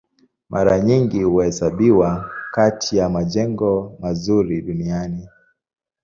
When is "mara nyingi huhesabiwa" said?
0.49-2.31